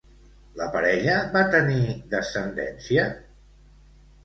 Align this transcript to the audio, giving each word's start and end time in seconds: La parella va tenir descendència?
La 0.61 0.69
parella 0.75 1.17
va 1.35 1.43
tenir 1.57 1.85
descendència? 2.15 3.07